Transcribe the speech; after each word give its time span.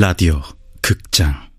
라디오 0.00 0.40
극장 0.80 1.49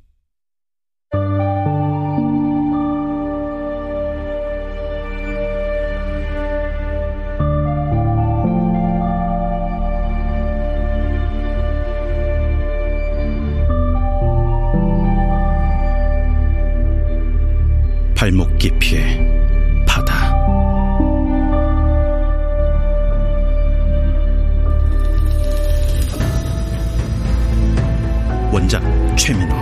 최민호 29.24 29.56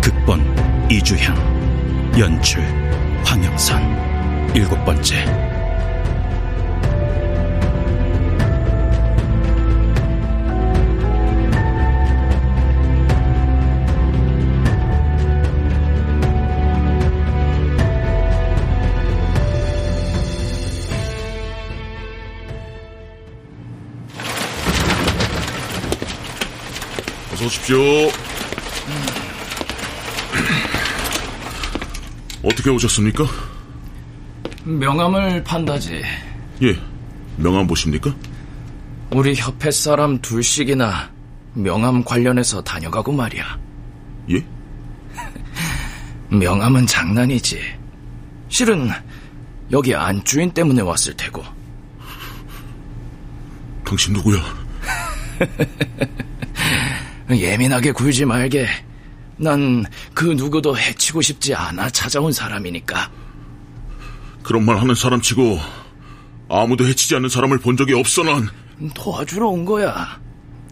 극본 0.00 0.40
이주향 0.90 1.36
연출 2.18 2.62
황영선 3.22 4.54
일곱 4.56 4.82
번째 4.86 5.26
어서 27.34 27.44
오십시오. 27.44 28.27
어떻게 32.50 32.70
오셨습니까? 32.70 33.24
명함을 34.64 35.44
판다지. 35.44 36.02
예, 36.62 36.76
명함 37.36 37.66
보십니까? 37.66 38.14
우리 39.10 39.34
협회 39.34 39.70
사람 39.70 40.18
둘씩이나 40.20 41.10
명함 41.54 42.02
관련해서 42.04 42.62
다녀가고 42.62 43.12
말이야. 43.12 43.58
예? 44.30 44.44
명함은 46.34 46.86
장난이지. 46.86 47.60
실은 48.48 48.88
여기 49.70 49.94
안주인 49.94 50.50
때문에 50.50 50.80
왔을 50.82 51.14
테고. 51.14 51.42
당신 53.84 54.14
누구야? 54.14 54.42
예민하게 57.30 57.92
굴지 57.92 58.24
말게. 58.24 58.66
난 59.38 59.84
그 60.14 60.24
누구도 60.24 60.76
해치고 60.76 61.22
싶지 61.22 61.54
않아 61.54 61.90
찾아온 61.90 62.32
사람이니까. 62.32 63.10
그런 64.42 64.64
말 64.64 64.78
하는 64.78 64.94
사람 64.94 65.20
치고 65.20 65.60
아무도 66.48 66.86
해치지 66.86 67.14
않는 67.16 67.28
사람을 67.28 67.58
본 67.58 67.76
적이 67.76 67.94
없어 67.94 68.24
난. 68.24 68.48
도와주러 68.94 69.46
온 69.46 69.64
거야. 69.64 70.20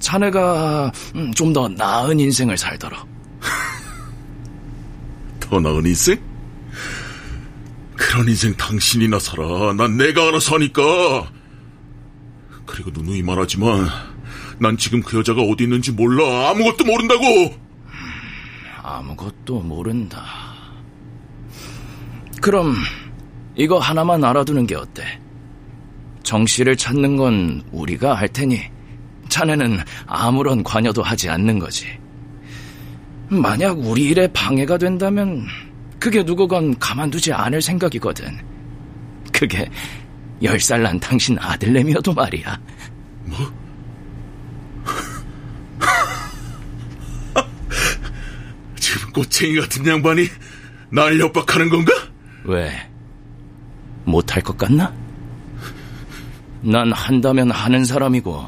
자네가 0.01 0.91
음, 1.15 1.33
좀더 1.33 1.69
나은 1.69 2.19
인생을 2.19 2.57
살더러. 2.57 2.97
더 5.41 5.61
나은 5.61 5.87
인생? 5.87 6.21
그런 7.95 8.29
인생 8.29 8.55
당신이나 8.57 9.19
살아. 9.19 9.73
난 9.75 9.97
내가 9.97 10.29
알아서 10.29 10.57
하니까. 10.57 11.31
그리고 12.65 12.91
누누이 12.93 13.23
말하지만 13.23 13.89
난 14.59 14.77
지금 14.77 15.03
그 15.03 15.19
여자가 15.19 15.43
어디 15.43 15.65
있는지 15.65 15.93
몰라. 15.93 16.51
아무것도 16.51 16.85
모른다고. 16.85 17.66
아무것도 18.87 19.61
모른다. 19.63 20.23
그럼 22.41 22.77
이거 23.57 23.79
하나만 23.79 24.23
알아두는 24.23 24.65
게 24.69 24.77
어때? 24.77 25.03
정 26.23 26.47
씨를 26.47 26.77
찾는 26.77 27.17
건 27.17 27.63
우리가 27.73 28.15
할 28.15 28.29
테니 28.29 28.61
자네는 29.29 29.79
아무런 30.07 30.63
관여도 30.63 31.03
하지 31.03 31.29
않는 31.29 31.59
거지. 31.59 31.87
만약 33.29 33.77
우리 33.77 34.05
일에 34.05 34.29
방해가 34.29 34.79
된다면 34.79 35.45
그게 35.99 36.23
누구건 36.23 36.79
가만두지 36.79 37.33
않을 37.33 37.61
생각이거든. 37.61 38.39
그게 39.33 39.69
열 40.43 40.61
살 40.61 40.83
난 40.83 41.01
당신 41.01 41.37
아들내미여도 41.41 42.13
말이야. 42.15 42.61
지금 48.79 49.06
꼬챙이 49.17 49.57
같은 49.57 49.87
양반이 49.87 50.29
날 50.91 51.19
협박하는 51.19 51.71
건가? 51.71 51.91
왜? 52.45 52.71
못할 54.05 54.43
것 54.43 54.59
같나? 54.59 54.95
난 56.61 56.93
한다면 56.93 57.51
하는 57.51 57.87
사람이고 57.87 58.47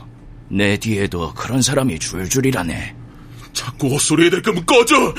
내 0.51 0.77
뒤에도 0.77 1.33
그런 1.33 1.63
사람이 1.63 1.99
줄줄이라네. 1.99 2.95
자꾸 3.55 3.89
헛소리 3.89 4.25
해야 4.25 4.31
될 4.31 4.43
거면 4.43 4.67
꺼져! 4.67 5.15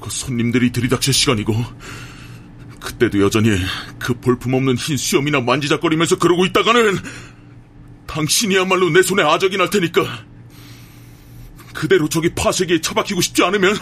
그 0.00 0.10
손님들이 0.10 0.72
들이닥칠 0.72 1.14
시간이고, 1.14 1.54
그때도 2.80 3.20
여전히 3.20 3.50
그 3.98 4.14
볼품없는 4.14 4.76
흰 4.76 4.96
수염이나 4.96 5.40
만지작거리면서 5.40 6.18
그러고 6.18 6.46
있다가는 6.46 6.98
당신이야말로 8.06 8.90
내 8.90 9.02
손에 9.02 9.22
아적이 9.22 9.58
날 9.58 9.70
테니까 9.70 10.29
그대로 11.74 12.08
저기 12.08 12.34
파쇄기에 12.34 12.80
처박히고 12.80 13.20
싶지 13.20 13.42
않으면 13.44 13.76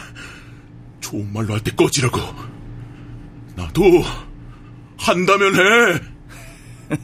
좋은 1.01 1.33
말로 1.33 1.55
할 1.55 1.61
때 1.61 1.71
꺼지라고. 1.73 2.21
나도 3.57 3.83
한다면 4.99 5.55
해. 5.55 6.01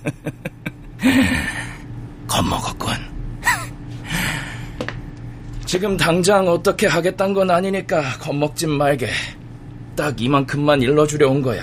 겁먹었군. 2.28 2.94
지금 5.66 5.96
당장 5.96 6.46
어떻게 6.48 6.86
하겠단 6.86 7.34
건 7.34 7.50
아니니까 7.50 8.18
겁먹진 8.18 8.70
말게. 8.70 9.08
딱 9.96 10.20
이만큼만 10.20 10.82
일러주려 10.82 11.28
온 11.28 11.42
거야. 11.42 11.62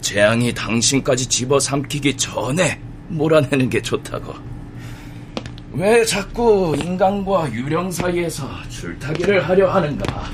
재앙이 0.00 0.54
당신까지 0.54 1.26
집어삼키기 1.28 2.16
전에 2.16 2.80
몰아내는 3.08 3.70
게 3.70 3.82
좋다고. 3.82 4.34
왜 5.76 6.02
자꾸 6.06 6.74
인간과 6.78 7.52
유령 7.52 7.90
사이에서 7.92 8.48
줄타기를 8.70 9.46
하려 9.46 9.70
하는가? 9.70 10.30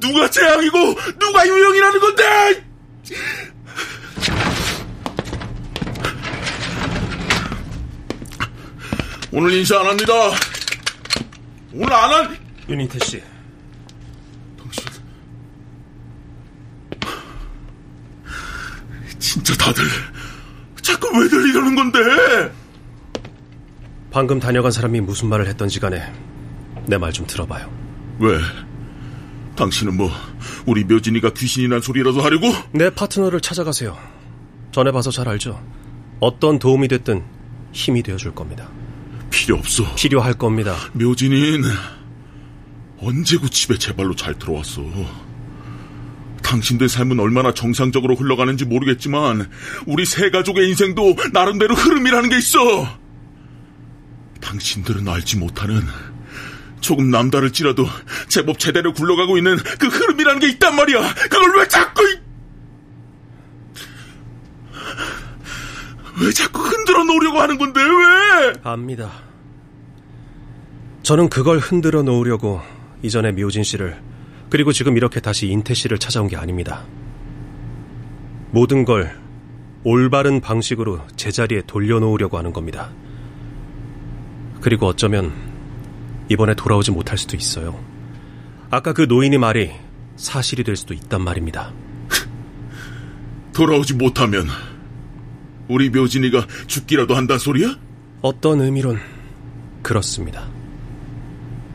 누가 0.00 0.30
재앙이고 0.30 0.78
누가 1.18 1.46
유령이라는 1.46 2.00
건데! 2.00 2.64
오늘 9.30 9.52
인사 9.54 9.78
안 9.80 9.86
합니다. 9.86 10.12
오늘 11.74 11.92
안 11.92 12.12
한. 12.12 12.36
윤희태 12.68 12.98
씨, 13.04 13.22
당신. 14.58 14.84
진짜 19.52 19.64
다들 19.66 19.84
자꾸 20.80 21.08
왜들 21.18 21.48
이러는 21.50 21.74
건데? 21.74 21.98
방금 24.10 24.40
다녀간 24.40 24.70
사람이 24.72 25.00
무슨 25.00 25.28
말을 25.28 25.46
했던지 25.48 25.78
간에 25.80 26.02
내 26.86 26.96
말 26.98 27.12
좀 27.12 27.26
들어봐요. 27.26 27.70
왜? 28.18 28.38
당신은 29.56 29.96
뭐 29.96 30.10
우리 30.66 30.84
묘진이가 30.84 31.30
귀신이 31.34 31.68
난 31.68 31.80
소리라도 31.80 32.20
하려고? 32.22 32.52
내 32.72 32.90
파트너를 32.90 33.40
찾아가세요. 33.40 33.96
전에 34.72 34.90
봐서 34.90 35.10
잘 35.10 35.28
알죠. 35.28 35.62
어떤 36.20 36.58
도움이 36.58 36.88
됐든 36.88 37.22
힘이 37.72 38.02
되어줄 38.02 38.34
겁니다. 38.34 38.68
필요 39.30 39.56
없어. 39.56 39.94
필요할 39.94 40.34
겁니다. 40.34 40.74
묘진인 40.94 41.62
언제고 43.00 43.48
집에 43.48 43.76
제 43.78 43.94
발로 43.94 44.14
잘 44.16 44.34
들어왔어. 44.38 44.82
당신들 46.52 46.86
삶은 46.90 47.18
얼마나 47.18 47.54
정상적으로 47.54 48.14
흘러가는지 48.14 48.66
모르겠지만 48.66 49.48
우리 49.86 50.04
세 50.04 50.28
가족의 50.28 50.68
인생도 50.68 51.16
나름대로 51.32 51.74
흐름이라는 51.74 52.28
게 52.28 52.36
있어. 52.36 52.58
당신들은 54.42 55.08
알지 55.08 55.38
못하는 55.38 55.80
조금 56.82 57.10
남다를지라도 57.10 57.86
제법 58.28 58.58
제대로 58.58 58.92
굴러가고 58.92 59.38
있는 59.38 59.56
그 59.78 59.86
흐름이라는 59.86 60.40
게 60.40 60.48
있단 60.50 60.76
말이야. 60.76 61.14
그걸 61.30 61.56
왜 61.58 61.68
자꾸 61.68 62.02
이- 62.10 62.18
왜 66.22 66.32
자꾸 66.32 66.60
흔들어 66.60 67.04
놓으려고 67.04 67.40
하는 67.40 67.56
건데 67.56 67.80
왜? 67.82 68.52
압니다. 68.62 69.10
저는 71.02 71.30
그걸 71.30 71.56
흔들어 71.60 72.02
놓으려고 72.02 72.60
이전에 73.02 73.32
묘진 73.32 73.62
씨를 73.62 73.98
그리고 74.52 74.70
지금 74.70 74.98
이렇게 74.98 75.18
다시 75.18 75.46
인태 75.46 75.72
씨를 75.72 75.96
찾아온 75.96 76.28
게 76.28 76.36
아닙니다. 76.36 76.84
모든 78.50 78.84
걸 78.84 79.18
올바른 79.82 80.42
방식으로 80.42 81.00
제자리에 81.16 81.62
돌려놓으려고 81.66 82.36
하는 82.36 82.52
겁니다. 82.52 82.90
그리고 84.60 84.88
어쩌면 84.88 85.32
이번에 86.28 86.54
돌아오지 86.54 86.90
못할 86.90 87.16
수도 87.16 87.34
있어요. 87.34 87.82
아까 88.68 88.92
그 88.92 89.06
노인의 89.08 89.38
말이 89.38 89.70
사실이 90.16 90.64
될 90.64 90.76
수도 90.76 90.92
있단 90.92 91.22
말입니다. 91.22 91.72
돌아오지 93.56 93.94
못하면 93.94 94.48
우리 95.66 95.88
묘진이가 95.88 96.46
죽기라도 96.66 97.14
한단 97.14 97.38
소리야? 97.38 97.78
어떤 98.20 98.60
의미론 98.60 99.00
그렇습니다. 99.80 100.46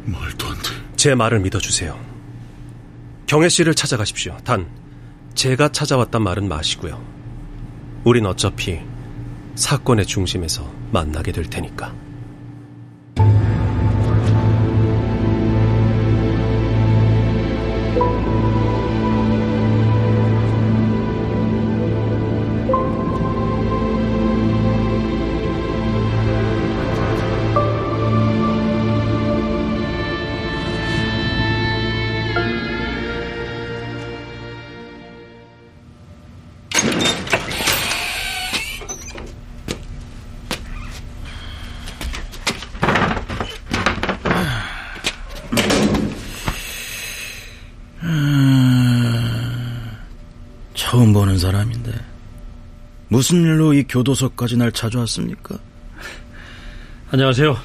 말도 0.05 0.45
안 0.45 0.53
돼. 0.57 0.69
제 0.95 1.15
말을 1.15 1.39
믿어주세요. 1.39 2.16
경혜 3.27 3.49
씨를 3.49 3.75
찾아가십시오. 3.75 4.37
단 4.45 4.69
제가 5.35 5.73
찾아왔단 5.73 6.21
말은 6.21 6.47
마시고요. 6.47 7.03
우린 8.05 8.25
어차피 8.25 8.79
사건의 9.55 10.05
중심에서 10.05 10.71
만나게 10.93 11.33
될 11.33 11.49
테니까. 11.49 11.93
처음 50.97 51.13
보는 51.13 51.37
사람인데 51.37 51.91
무슨 53.09 53.43
일로 53.43 53.71
이 53.75 53.83
교도소까지 53.83 54.57
날 54.57 54.71
찾아왔습니까? 54.71 55.59
안녕하세요. 57.11 57.55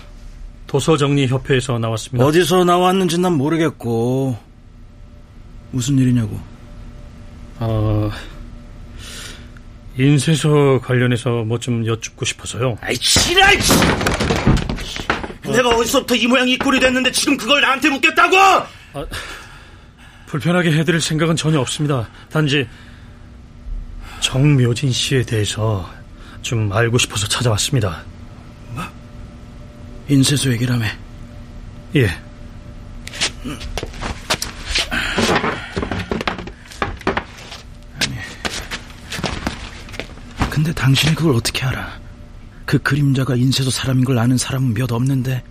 도서정리협회에서 0.66 1.78
나왔습니다. 1.78 2.26
어디서 2.26 2.64
나왔는지 2.64 3.16
난 3.16 3.32
모르겠고 3.32 4.38
무슨 5.70 5.98
일이냐고 5.98 6.38
어, 7.58 8.10
인쇄소 9.96 10.82
관련해서 10.84 11.44
뭐 11.44 11.56
좀 11.56 11.86
여쭙고 11.86 12.26
싶어서요. 12.26 12.76
아이 12.82 12.94
지랄! 12.98 13.58
내가 15.44 15.70
어디서부터 15.70 16.16
이 16.16 16.26
모양 16.26 16.46
이 16.46 16.58
꼴이 16.58 16.78
됐는데 16.80 17.10
지금 17.12 17.38
그걸 17.38 17.62
나한테 17.62 17.88
묻겠다고? 17.88 18.36
불편하게 20.26 20.72
해드릴 20.72 21.00
생각은 21.00 21.34
전혀 21.36 21.58
없습니다. 21.60 22.06
단지 22.30 22.68
정묘진 24.22 24.92
씨에 24.92 25.24
대해서 25.24 25.90
좀 26.40 26.72
알고 26.72 26.96
싶어서 26.96 27.26
찾아왔습니다. 27.26 28.02
인쇄소 30.08 30.52
얘기라며 30.52 30.86
예. 31.96 32.08
근데 40.50 40.72
당신이 40.72 41.14
그걸 41.14 41.34
어떻게 41.34 41.64
알아? 41.64 42.00
그 42.64 42.78
그림자가 42.78 43.34
인쇄소 43.34 43.70
사람인 43.70 44.04
걸 44.04 44.18
아는 44.18 44.38
사람은 44.38 44.74
몇 44.74 44.92
없는데 44.92 45.42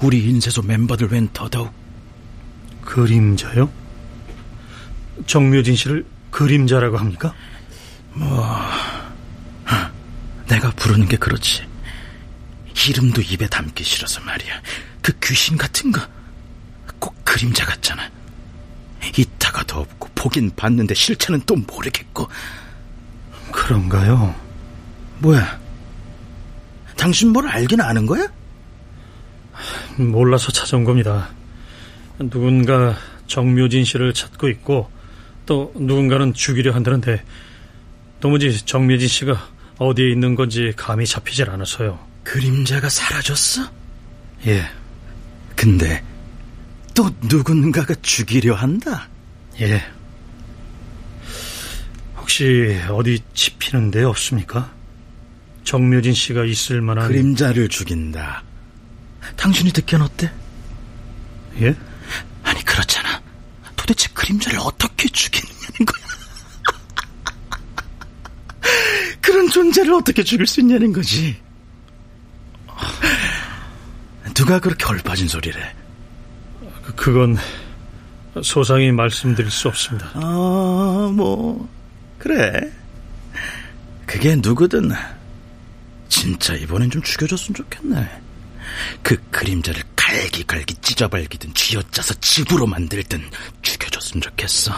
우리 0.00 0.22
인쇄소 0.28 0.62
멤버들 0.62 1.08
웬 1.08 1.28
더더욱 1.32 1.72
그림자요? 2.82 3.70
정묘진 5.26 5.76
씨를 5.76 6.04
그림자라고 6.30 6.98
합니까? 6.98 7.34
내가 10.48 10.70
부르는 10.72 11.08
게 11.08 11.16
그렇지 11.16 11.66
이름도 12.88 13.22
입에 13.22 13.46
담기 13.48 13.84
싫어서 13.84 14.20
말이야 14.22 14.60
그 15.00 15.12
귀신 15.20 15.56
같은 15.56 15.92
거 15.92 16.00
꼭 17.02 17.16
그림자 17.24 17.64
같잖아 17.66 18.08
이따가도 19.18 19.80
없고 19.80 20.10
보긴 20.14 20.52
봤는데 20.54 20.94
실체는 20.94 21.42
또 21.46 21.56
모르겠고 21.56 22.28
그런가요? 23.50 24.34
뭐야 25.18 25.60
당신 26.96 27.30
뭘 27.30 27.48
알긴 27.48 27.80
아는 27.80 28.06
거야? 28.06 28.28
몰라서 29.96 30.52
찾아온 30.52 30.84
겁니다. 30.84 31.28
누군가 32.18 32.96
정묘진 33.26 33.84
씨를 33.84 34.14
찾고 34.14 34.48
있고 34.48 34.88
또 35.44 35.72
누군가는 35.74 36.32
죽이려 36.32 36.72
한다는데 36.72 37.24
도무지 38.22 38.64
정묘진 38.64 39.08
씨가 39.08 39.48
어디에 39.78 40.12
있는 40.12 40.36
건지 40.36 40.72
감이 40.76 41.04
잡히질 41.06 41.50
않아서요. 41.50 41.98
그림자가 42.22 42.88
사라졌어? 42.88 43.68
예, 44.46 44.64
근데 45.56 46.04
또 46.94 47.10
누군가가 47.22 47.92
죽이려 48.00 48.54
한다? 48.54 49.08
예. 49.60 49.82
혹시 52.16 52.78
어디 52.88 53.18
집히는 53.34 53.90
데 53.90 54.04
없습니까? 54.04 54.72
정묘진 55.64 56.14
씨가 56.14 56.44
있을 56.44 56.80
만한 56.80 57.08
그림자를 57.08 57.68
죽인다 57.68 58.44
당신이 59.36 59.72
듣기엔 59.72 60.02
어때? 60.02 60.30
예? 61.60 61.74
아니 62.44 62.64
그렇잖아 62.64 63.20
도대체 63.74 64.08
그림자를 64.14 64.60
어떻게 64.60 65.08
죽이느냐는 65.08 65.86
거야 65.86 66.02
그런 69.32 69.41
존재를 69.52 69.92
어떻게 69.94 70.22
죽일 70.24 70.46
수 70.46 70.60
있냐는 70.60 70.92
거지 70.92 71.36
누가 74.34 74.58
그렇게 74.58 74.84
얼빠진 74.86 75.28
소리를 75.28 75.60
그- 76.84 76.94
그건 76.94 77.36
소상히 78.42 78.90
말씀드릴 78.92 79.50
수 79.50 79.68
없습니다. 79.68 80.10
아, 80.14 81.12
뭐, 81.14 81.68
그래. 82.18 82.72
그게 84.06 84.34
누구든, 84.36 84.90
진짜 86.08 86.54
이번엔 86.54 86.90
좀 86.90 87.02
죽여줬으면 87.02 87.54
좋겠네. 87.56 88.08
그 89.02 89.16
그림자를 89.30 89.82
갈기갈기 89.94 90.76
찢어발기든 90.76 91.52
쥐어짜서 91.52 92.14
집으로 92.22 92.66
만들든 92.66 93.22
죽여줬으면 93.60 94.22
좋겠어. 94.22 94.72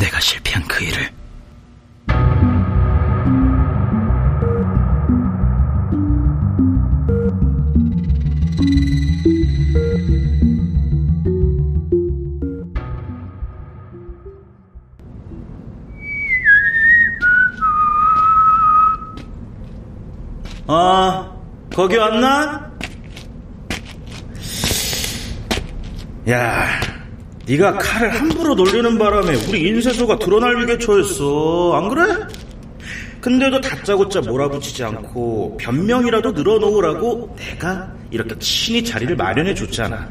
내가 0.00 0.18
실패한 0.18 0.66
그 0.66 0.82
일을. 0.84 1.08
어, 20.66 21.42
거기 21.74 21.96
왔나? 21.96 22.72
야, 26.30 26.66
네가 27.46 27.76
칼을 27.78 28.10
함부로 28.10 28.54
놀리는 28.54 28.98
바람에 28.98 29.34
우리 29.48 29.68
인쇄소가 29.68 30.18
드러날 30.18 30.56
위기에 30.60 30.78
처했어. 30.78 31.74
안 31.74 31.88
그래? 31.88 32.26
근데도 33.20 33.60
다짜고짜 33.60 34.22
몰아붙이지 34.22 34.84
않고 34.84 35.58
변명이라도 35.58 36.32
늘어놓으라고 36.32 37.36
내가 37.38 37.90
이렇게 38.10 38.38
친히 38.38 38.82
자리를 38.84 39.16
마련해 39.16 39.54
줬잖아. 39.54 40.08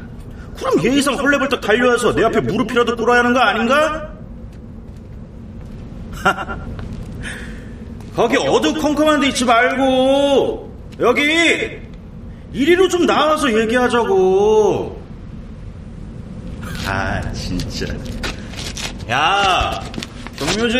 그럼 0.56 0.84
예의상 0.84 1.14
헐레벌떡 1.14 1.60
달려와서 1.60 2.14
내 2.14 2.24
앞에 2.24 2.40
무릎이라도 2.40 2.94
꿇어야 2.96 3.20
하는 3.20 3.32
거 3.32 3.40
아닌가? 3.40 4.12
거기 8.14 8.36
어두컴컴한 8.36 9.20
데 9.20 9.28
있지 9.28 9.44
말고 9.44 10.72
여기 11.00 11.80
이리로 12.52 12.88
좀 12.88 13.06
나와서 13.06 13.52
얘기하자고 13.60 15.02
아 16.86 17.32
진짜 17.32 17.86
야 19.10 19.82
정묘지 20.36 20.76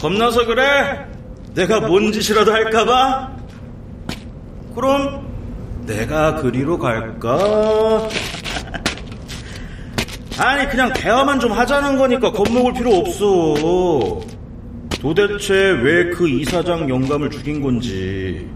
겁나서 0.00 0.46
그래? 0.46 1.04
내가 1.54 1.80
뭔 1.80 2.12
짓이라도 2.12 2.52
할까봐? 2.52 3.32
그럼 4.74 5.26
내가 5.86 6.36
그리로 6.36 6.78
갈까? 6.78 8.08
아니 10.38 10.68
그냥 10.68 10.92
대화만 10.92 11.40
좀 11.40 11.52
하자는 11.52 11.96
거니까 11.96 12.30
겁먹을 12.30 12.72
필요 12.74 12.94
없어 12.96 14.20
도대체 15.04 15.54
왜 15.82 16.08
그 16.10 16.26
이사장 16.26 16.88
영감을 16.88 17.28
죽인 17.28 17.60
건지. 17.60 18.48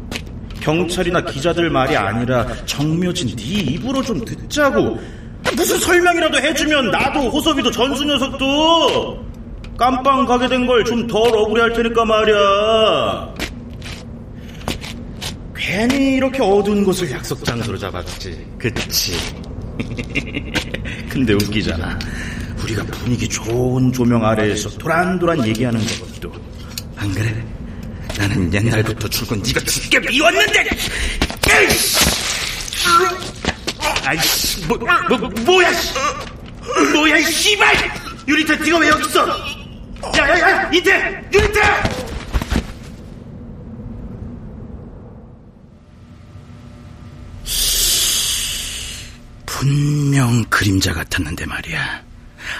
경찰이나 0.62 1.22
기자들 1.22 1.68
말이 1.68 1.94
아니라 1.94 2.46
정묘진 2.64 3.36
네 3.36 3.44
입으로 3.74 4.00
좀 4.02 4.24
듣자고. 4.24 4.98
무슨 5.54 5.78
설명이라도 5.78 6.38
해주면 6.38 6.90
나도 6.90 7.28
호섭이도 7.30 7.70
전수 7.70 8.02
녀석도. 8.06 9.22
깜빵 9.76 10.24
가게 10.24 10.48
된 10.48 10.66
걸 10.66 10.82
좀 10.84 11.06
덜 11.06 11.20
억울해할 11.36 11.74
테니까 11.74 12.02
말이야. 12.06 13.34
괜히 15.54 16.14
이렇게 16.14 16.42
어두운 16.42 16.82
곳을 16.82 17.10
약속 17.10 17.44
장소로 17.44 17.76
잡았지. 17.76 18.46
그치? 18.58 19.12
근데 21.10 21.34
웃기잖아 21.34 21.98
우리가 22.62 22.84
분위기 22.84 23.28
좋은 23.28 23.92
조명 23.92 24.24
아래에서 24.24 24.68
도란도란 24.70 25.46
얘기하는 25.46 25.80
것도 25.80 26.32
안 26.96 27.12
그래? 27.14 27.44
나는 28.16 28.52
옛날부터 28.52 29.08
출근 29.08 29.40
네가 29.42 29.60
죽게 29.60 30.00
미웠는데! 30.00 30.68
아이씨 34.04 34.66
뭐, 34.66 34.76
뭐, 34.76 35.18
뭐야 35.18 35.70
뭐야 36.92 37.20
씨발! 37.22 37.74
유리태 38.26 38.56
네가 38.56 38.78
왜 38.78 38.88
여기 38.88 39.06
있어? 39.08 39.26
야야야 40.16 40.70
이태 40.72 41.22
유리태! 41.32 41.60
분명 49.46 50.44
그림자 50.44 50.92
같았는데 50.92 51.46
말이야 51.46 52.04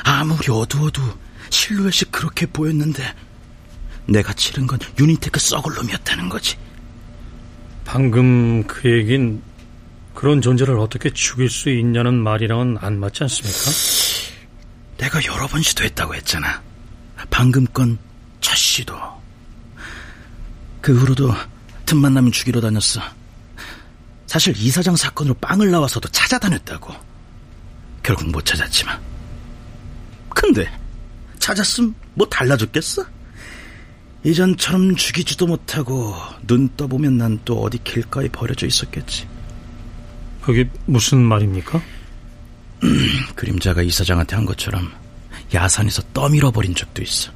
아무리 0.04 0.50
어두워도 0.50 1.02
실루엣이 1.50 2.10
그렇게 2.10 2.46
보였는데 2.46 3.14
내가 4.06 4.32
찌른 4.32 4.66
건 4.66 4.78
유니테크 4.98 5.38
썩을 5.38 5.74
놈이었다는 5.74 6.28
거지. 6.28 6.56
방금 7.84 8.64
그 8.66 8.90
얘긴 8.90 9.42
그런 10.14 10.40
존재를 10.40 10.78
어떻게 10.78 11.10
죽일 11.10 11.48
수 11.48 11.70
있냐는 11.70 12.14
말이랑은 12.14 12.78
안 12.80 12.98
맞지 12.98 13.24
않습니까? 13.24 13.70
내가 14.98 15.24
여러 15.24 15.46
번 15.46 15.62
시도했다고 15.62 16.14
했잖아. 16.14 16.62
방금 17.30 17.64
건 17.66 17.98
첫 18.40 18.56
시도. 18.56 18.94
그 20.80 20.98
후로도 20.98 21.34
틈만 21.84 22.14
나면 22.14 22.32
죽이러 22.32 22.60
다녔어. 22.60 23.00
사실 24.26 24.54
이사장 24.56 24.96
사건으로 24.96 25.34
빵을 25.34 25.70
나와서도 25.70 26.08
찾아다녔다고. 26.08 26.94
결국 28.02 28.30
못 28.30 28.44
찾았지만. 28.44 28.98
근데 30.40 30.70
찾았음 31.40 31.94
뭐 32.14 32.28
달라졌겠어? 32.28 33.04
이전처럼 34.24 34.94
죽이지도 34.94 35.46
못하고 35.46 36.14
눈 36.46 36.68
떠보면 36.76 37.18
난 37.18 37.40
또 37.44 37.60
어디 37.62 37.78
길가에 37.82 38.28
버려져 38.28 38.66
있었겠지. 38.66 39.26
그게 40.42 40.68
무슨 40.86 41.18
말입니까? 41.18 41.82
그림자가 43.34 43.82
이사장한테 43.82 44.36
한 44.36 44.44
것처럼 44.44 44.92
야산에서 45.52 46.02
떠밀어 46.14 46.50
버린 46.52 46.74
적도 46.74 47.02
있어. 47.02 47.32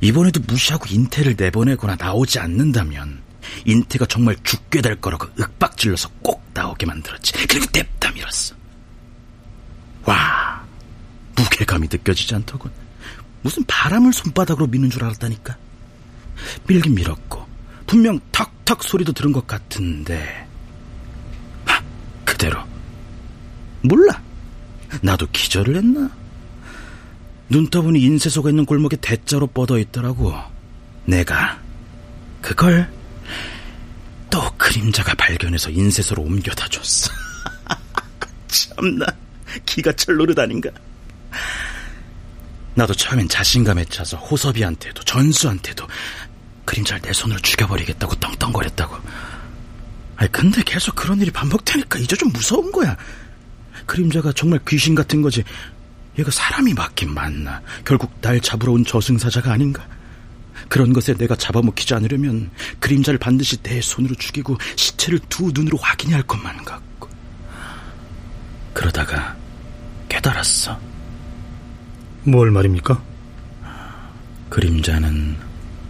이번에도 0.00 0.40
무시하고 0.46 0.86
인태를 0.88 1.34
내보내거나 1.36 1.96
나오지 1.96 2.38
않는다면 2.38 3.20
인태가 3.66 4.06
정말 4.06 4.36
죽게 4.42 4.80
될 4.80 4.96
거라고 5.00 5.28
윽박질러서 5.38 6.08
꼭 6.22 6.42
나오게 6.54 6.86
만들었지. 6.86 7.32
그리고 7.46 7.66
냅다 7.72 8.10
밀었어. 8.12 8.54
와, 10.04 10.51
무게감이 11.36 11.88
느껴지지 11.90 12.34
않더군. 12.36 12.70
무슨 13.42 13.64
바람을 13.64 14.12
손바닥으로 14.12 14.66
미는 14.68 14.90
줄 14.90 15.04
알았다니까. 15.04 15.56
밀긴 16.66 16.94
밀었고 16.94 17.46
분명 17.86 18.20
턱턱 18.30 18.82
소리도 18.84 19.12
들은 19.12 19.32
것 19.32 19.46
같은데. 19.46 20.46
하, 21.64 21.82
그대로. 22.24 22.62
몰라. 23.82 24.20
나도 25.00 25.26
기절을 25.32 25.76
했나? 25.76 26.10
눈 27.48 27.68
떠보니 27.68 28.00
인쇄소가 28.00 28.50
있는 28.50 28.64
골목에 28.64 28.96
대자로 28.96 29.46
뻗어 29.46 29.78
있더라고. 29.78 30.32
내가 31.04 31.60
그걸 32.40 32.90
또 34.30 34.40
그림자가 34.56 35.14
발견해서 35.14 35.70
인쇄소로 35.70 36.22
옮겨다 36.22 36.68
줬어. 36.68 37.12
참나. 38.48 39.06
기가 39.66 39.92
철노릇 39.92 40.38
아닌가 40.38 40.70
나도 42.74 42.94
처음엔 42.94 43.28
자신감에 43.28 43.84
차서 43.86 44.16
호섭이한테도 44.16 45.02
전수한테도 45.04 45.86
그림자를 46.64 47.02
내 47.02 47.12
손으로 47.12 47.40
죽여버리겠다고 47.40 48.14
떵떵거렸다고. 48.16 48.96
아니 50.16 50.30
근데 50.32 50.62
계속 50.62 50.94
그런 50.94 51.20
일이 51.20 51.30
반복되니까 51.30 51.98
이제 51.98 52.16
좀 52.16 52.30
무서운 52.32 52.70
거야. 52.72 52.96
그림자가 53.86 54.32
정말 54.32 54.60
귀신 54.66 54.94
같은 54.94 55.22
거지. 55.22 55.42
얘가 56.18 56.30
사람이 56.30 56.74
맞긴 56.74 57.12
맞나. 57.12 57.60
결국 57.84 58.12
날 58.20 58.40
잡으러 58.40 58.72
온 58.72 58.84
저승사자가 58.84 59.52
아닌가. 59.52 59.86
그런 60.68 60.92
것에 60.92 61.14
내가 61.14 61.34
잡아먹히지 61.34 61.94
않으려면 61.94 62.50
그림자를 62.78 63.18
반드시 63.18 63.56
내 63.58 63.80
손으로 63.80 64.14
죽이고 64.14 64.56
시체를 64.76 65.18
두 65.28 65.50
눈으로 65.52 65.78
확인해야 65.78 66.18
할 66.18 66.22
것만 66.22 66.64
같고. 66.64 67.08
그러다가 68.72 69.36
깨달았어. 70.08 70.91
뭘 72.24 72.50
말입니까? 72.50 73.02
그림자는 74.48 75.36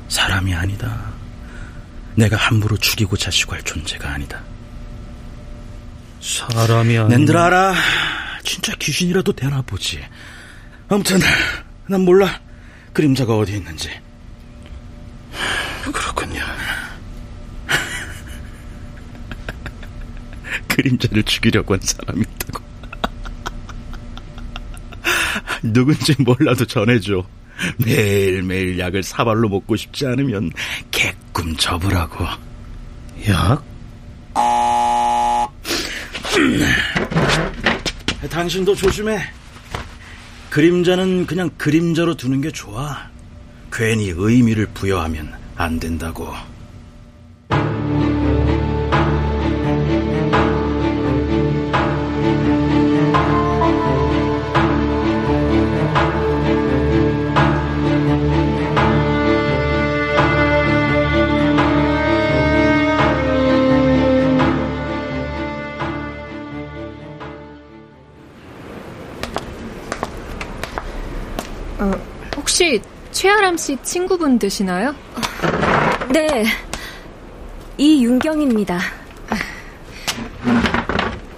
사람이 0.09 0.55
아니다. 0.55 1.13
내가 2.15 2.37
함부로 2.37 2.77
죽이고 2.77 3.17
자시고 3.17 3.55
할 3.55 3.63
존재가 3.63 4.11
아니다. 4.11 4.43
사람이 6.21 6.99
아니 6.99 7.09
낸들 7.09 7.37
알아. 7.37 7.75
진짜 8.45 8.73
귀신이라도 8.79 9.33
되나 9.33 9.63
보지. 9.63 10.01
아무튼 10.89 11.19
난 11.87 12.03
몰라. 12.03 12.41
그림자가 12.93 13.37
어디 13.37 13.55
있는지. 13.55 13.91
그렇군요. 15.93 16.41
그림자를 20.69 21.23
죽이려고 21.25 21.75
한 21.75 21.81
사람이 21.83 22.21
있다고. 22.21 22.63
누군지 25.63 26.15
몰라도 26.19 26.65
전해줘. 26.65 27.25
매일매일 27.85 28.79
약을 28.79 29.03
사발로 29.03 29.49
먹고 29.49 29.77
싶지 29.77 30.07
않으면 30.07 30.51
개꿈 30.91 31.57
접으라고. 31.57 32.25
약? 33.29 33.65
당신도 38.29 38.75
조심해. 38.75 39.21
그림자는 40.51 41.27
그냥 41.27 41.51
그림자로 41.57 42.17
두는 42.17 42.41
게 42.41 42.51
좋아. 42.51 43.11
괜히 43.73 44.13
의미를 44.15 44.67
부여하면 44.67 45.33
안 45.57 45.79
된다고. 45.79 46.33
어, 71.83 71.91
혹시 72.37 72.81
최아람 73.11 73.57
씨 73.57 73.77
친구분 73.83 74.39
되시나요? 74.39 74.95
네. 76.13 76.45
이윤경입니다. 77.77 78.79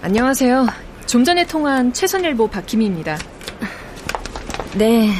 안녕하세요. 0.02 0.66
좀 1.06 1.24
전에 1.24 1.46
통한 1.46 1.90
최선일보 1.94 2.48
박희미입니다. 2.48 3.16
네. 4.74 5.10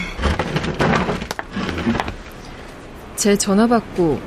제 3.16 3.34
전화 3.38 3.66
받고 3.66 4.20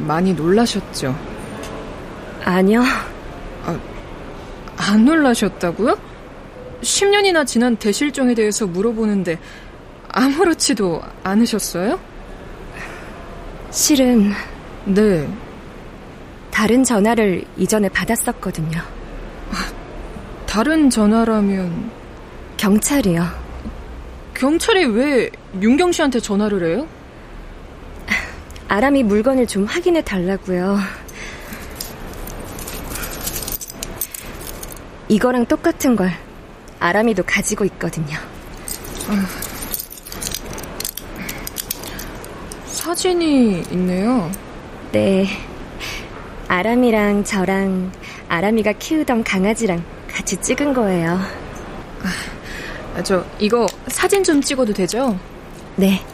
많이 0.00 0.34
놀라셨죠? 0.34 1.18
아니요. 2.44 2.82
안 4.76 5.04
놀라셨다고요? 5.06 5.98
10년이나 6.82 7.46
지난 7.46 7.74
대실종에 7.76 8.34
대해서 8.34 8.66
물어보는데 8.66 9.38
아무렇지도 10.12 11.00
않으셨어요? 11.24 11.98
실은 13.70 14.32
네. 14.84 15.28
다른 16.50 16.84
전화를 16.84 17.44
이전에 17.56 17.88
받았었거든요. 17.88 18.80
다른 20.46 20.90
전화라면 20.90 21.90
경찰이요. 22.58 23.26
경찰이 24.34 24.84
왜 24.84 25.30
윤경 25.60 25.92
씨한테 25.92 26.20
전화를 26.20 26.66
해요? 26.66 26.86
아람이 28.68 29.02
물건을 29.04 29.46
좀 29.46 29.64
확인해 29.64 30.02
달라고요. 30.02 30.78
이거랑 35.08 35.46
똑같은 35.46 35.96
걸 35.96 36.10
아람이도 36.80 37.22
가지고 37.24 37.64
있거든요. 37.64 38.18
사진이 42.92 43.62
있네요. 43.70 44.30
네. 44.92 45.26
아람이랑 46.46 47.24
저랑 47.24 47.90
아람이가 48.28 48.72
키우던 48.72 49.24
강아지랑 49.24 49.82
같이 50.06 50.36
찍은 50.36 50.74
거예요. 50.74 51.18
아, 52.94 53.02
저 53.02 53.24
이거 53.38 53.66
사진 53.86 54.22
좀 54.22 54.42
찍어도 54.42 54.74
되죠? 54.74 55.18
네. 55.76 56.04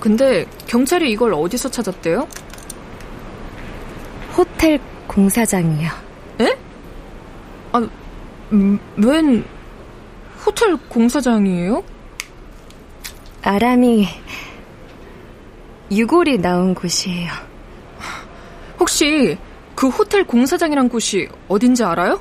근데 0.00 0.46
경찰이 0.66 1.08
이걸 1.12 1.32
어디서 1.32 1.70
찾았대요? 1.70 2.26
호텔 4.36 4.80
공사장이요. 5.06 5.90
에? 6.40 6.56
아, 7.70 7.88
음, 8.50 8.80
웬 8.96 9.44
호텔 10.44 10.76
공사장이에요? 10.88 11.91
아람이 13.42 14.08
유골이 15.90 16.38
나온 16.38 16.74
곳이에요. 16.74 17.32
혹시 18.78 19.36
그 19.74 19.88
호텔 19.88 20.24
공사장이란 20.24 20.88
곳이 20.88 21.28
어딘지 21.48 21.82
알아요? 21.82 22.20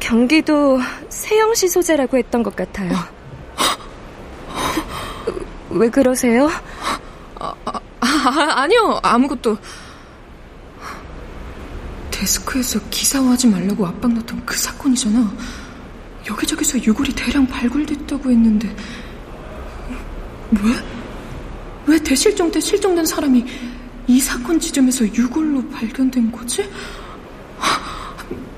경기도 0.00 0.80
세영시 1.10 1.68
소재라고 1.68 2.16
했던 2.16 2.42
것 2.42 2.56
같아요. 2.56 2.92
왜 5.68 5.88
그러세요? 5.90 6.48
아, 7.38 7.54
아, 7.66 7.80
아, 8.00 8.62
아니요 8.62 8.98
아무것도 9.02 9.56
데스크에서 12.10 12.80
기사화하지 12.90 13.48
말라고 13.48 13.86
압박났던 13.86 14.44
그 14.44 14.56
사건이잖아. 14.56 15.30
여기저기서 16.28 16.82
유골이 16.82 17.14
대량 17.14 17.46
발굴됐다고 17.46 18.30
했는데 18.30 18.74
왜? 20.52 20.72
왜 21.86 21.98
대실종 21.98 22.50
때 22.50 22.60
실종된 22.60 23.06
사람이 23.06 23.44
이 24.06 24.20
사건 24.20 24.58
지점에서 24.58 25.04
유골로 25.06 25.68
발견된 25.70 26.32
거지? 26.32 26.68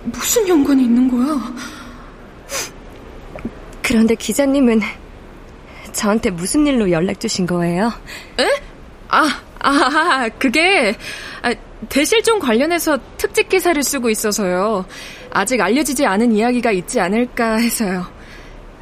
무슨 0.04 0.48
연관이 0.48 0.84
있는 0.84 1.08
거야? 1.08 1.54
그런데 3.82 4.14
기자님은 4.14 4.80
저한테 5.92 6.30
무슨 6.30 6.66
일로 6.66 6.90
연락 6.90 7.20
주신 7.20 7.46
거예요? 7.46 7.92
에? 8.38 8.48
아, 9.08 9.28
아, 9.60 10.28
그게 10.38 10.96
아, 11.42 11.52
대실종 11.88 12.38
관련해서 12.38 12.98
특집 13.16 13.48
기사를 13.48 13.80
쓰고 13.82 14.08
있어서요. 14.08 14.86
아직 15.30 15.60
알려지지 15.60 16.06
않은 16.06 16.32
이야기가 16.32 16.72
있지 16.72 17.00
않을까 17.00 17.56
해서요. 17.56 18.06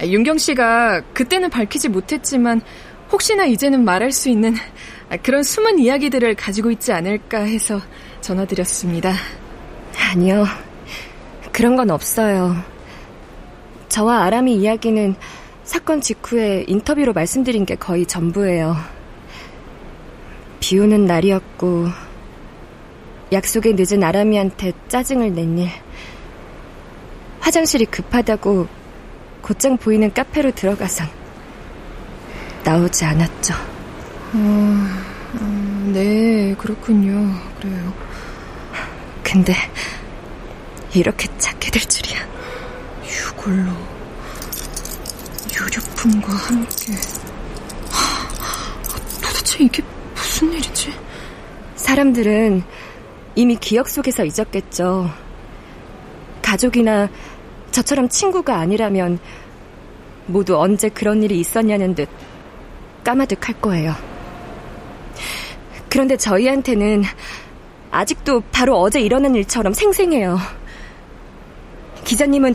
아, 0.00 0.06
윤경 0.06 0.38
씨가 0.38 1.02
그때는 1.12 1.50
밝히지 1.50 1.88
못했지만 1.88 2.60
혹시나 3.12 3.44
이제는 3.44 3.84
말할 3.84 4.12
수 4.12 4.28
있는 4.28 4.54
그런 5.22 5.42
숨은 5.42 5.78
이야기들을 5.78 6.34
가지고 6.36 6.70
있지 6.70 6.92
않을까 6.92 7.40
해서 7.40 7.80
전화드렸습니다. 8.20 9.12
아니요. 10.12 10.44
그런 11.52 11.76
건 11.76 11.90
없어요. 11.90 12.56
저와 13.88 14.24
아람이 14.24 14.54
이야기는 14.54 15.16
사건 15.64 16.00
직후에 16.00 16.64
인터뷰로 16.68 17.12
말씀드린 17.12 17.66
게 17.66 17.74
거의 17.74 18.06
전부예요. 18.06 18.76
비 20.60 20.78
오는 20.78 21.04
날이었고, 21.06 21.88
약속에 23.32 23.74
늦은 23.76 24.02
아람이한테 24.02 24.72
짜증을 24.88 25.34
낸 25.34 25.58
일. 25.58 25.68
화장실이 27.40 27.86
급하다고 27.86 28.68
곧장 29.42 29.76
보이는 29.76 30.12
카페로 30.12 30.52
들어가선 30.52 31.19
나오지 32.64 33.04
않았죠. 33.04 33.54
어, 34.34 34.86
어, 35.34 35.90
네, 35.92 36.54
그렇군요. 36.58 37.34
그래요. 37.60 37.92
근데 39.22 39.54
이렇게 40.94 41.28
찾게 41.38 41.70
될 41.70 41.82
줄이야. 41.82 42.18
유골로 43.04 43.72
유류품과 45.54 46.32
함께 46.32 46.94
도대체 49.22 49.64
이게 49.64 49.82
무슨 50.14 50.52
일이지? 50.52 50.92
사람들은 51.76 52.62
이미 53.36 53.56
기억 53.56 53.88
속에서 53.88 54.24
잊었겠죠. 54.24 55.10
가족이나 56.42 57.08
저처럼 57.70 58.08
친구가 58.08 58.56
아니라면 58.58 59.18
모두 60.26 60.60
언제 60.60 60.88
그런 60.88 61.22
일이 61.22 61.38
있었냐는 61.40 61.94
듯 61.94 62.08
까마득할 63.10 63.60
거예요. 63.60 63.94
그런데 65.88 66.16
저희한테는 66.16 67.02
아직도 67.90 68.42
바로 68.52 68.78
어제 68.78 69.00
일어난 69.00 69.34
일처럼 69.34 69.72
생생해요. 69.72 70.38
기자님은 72.04 72.54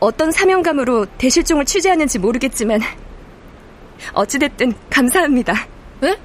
어떤 0.00 0.32
사명감으로 0.32 1.06
대실종을 1.18 1.64
취재하는지 1.64 2.18
모르겠지만 2.18 2.80
어찌됐든 4.12 4.74
감사합니다. 4.90 5.68
네? 6.00 6.18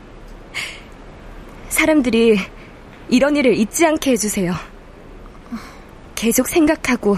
사람들이 1.69 2.39
이런 3.09 3.35
일을 3.35 3.55
잊지 3.55 3.85
않게 3.85 4.11
해주세요. 4.11 4.55
계속 6.15 6.47
생각하고 6.47 7.17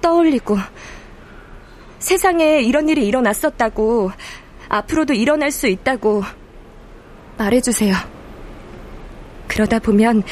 떠올리고 0.00 0.58
세상에 2.00 2.60
이런 2.60 2.88
일이 2.88 3.06
일어났었다고 3.06 4.10
앞으로도 4.72 5.12
일어날 5.12 5.50
수 5.50 5.68
있다고 5.68 6.24
말해주세요. 7.36 7.94
그러다 9.46 9.78
보면 9.78 10.22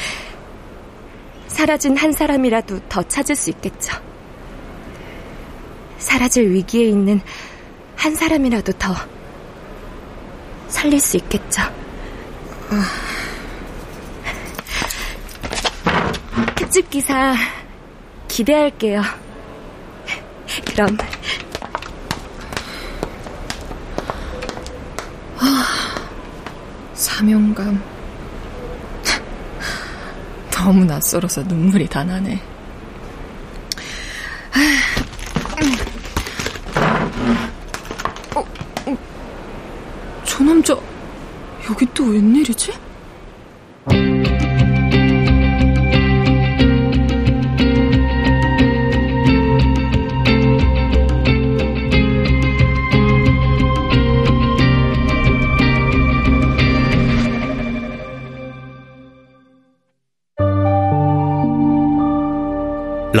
사라진 1.45 1.95
한 1.95 2.11
사람이라도 2.11 2.79
더 2.89 3.03
찾을 3.03 3.35
수 3.35 3.51
있겠죠. 3.51 3.95
사라질 5.99 6.49
위기에 6.49 6.87
있는 6.87 7.21
한 7.95 8.15
사람이라도 8.15 8.71
더 8.73 8.95
살릴 10.69 10.99
수 10.99 11.17
있겠죠. 11.17 11.61
특집 16.55 16.89
기사 16.89 17.35
기대할게요. 18.27 19.03
그럼 20.65 20.97
사명감. 27.21 27.79
너무 30.49 30.83
낯설어서 30.85 31.43
눈물이 31.43 31.87
다 31.87 32.03
나네. 32.03 32.41
어, 38.35 38.39
어, 38.87 38.97
저 40.23 40.43
남자 40.43 40.75
여기 41.69 41.85
또 41.93 42.05
웬일이지? 42.05 42.73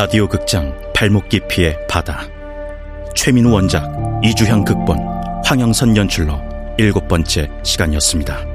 라디오 0.01 0.27
극장 0.27 0.75
발목 0.95 1.29
깊이의 1.29 1.77
바다 1.87 2.23
최민우 3.13 3.51
원작 3.51 3.83
이주형 4.23 4.65
극본 4.65 4.97
황영선 5.45 5.95
연출로 5.95 6.41
일곱 6.79 7.07
번째 7.07 7.47
시간이었습니다. 7.61 8.50